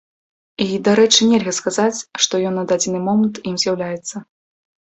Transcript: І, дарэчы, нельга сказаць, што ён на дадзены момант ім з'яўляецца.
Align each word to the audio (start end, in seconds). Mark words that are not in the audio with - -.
І, 0.63 0.79
дарэчы, 0.87 1.27
нельга 1.33 1.53
сказаць, 1.59 2.03
што 2.27 2.33
ён 2.47 2.59
на 2.63 2.65
дадзены 2.73 3.05
момант 3.07 3.35
ім 3.53 3.63
з'яўляецца. 3.67 4.15